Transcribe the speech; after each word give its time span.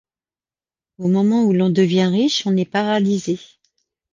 Au 0.97 1.09
moment 1.09 1.43
où 1.43 1.53
l’on 1.53 1.69
devient 1.69 2.07
riche, 2.07 2.47
on 2.47 2.57
est 2.57 2.65
paralysé. 2.65 3.39